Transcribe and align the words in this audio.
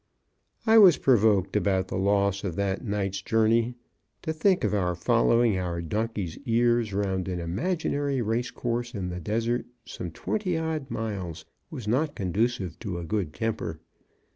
I 0.65 0.79
was 0.79 0.97
provoked 0.97 1.55
about 1.55 1.89
the 1.89 1.95
loss 1.95 2.43
of 2.43 2.55
that 2.55 2.83
night's 2.83 3.21
journey; 3.21 3.75
to 4.23 4.33
think 4.33 4.63
of 4.63 4.73
our 4.73 4.95
following 4.95 5.59
our 5.59 5.79
donkey's 5.79 6.39
ears 6.39 6.91
round 6.91 7.27
an 7.27 7.39
imaginary 7.39 8.19
race 8.19 8.49
course 8.49 8.95
in 8.95 9.09
the 9.09 9.19
desert, 9.19 9.67
some 9.85 10.09
twenty 10.09 10.57
odd 10.57 10.89
miles, 10.89 11.45
was 11.69 11.87
not 11.87 12.15
conducive 12.15 12.79
to 12.79 12.97
a 12.97 13.03
good 13.05 13.31
temper. 13.31 13.79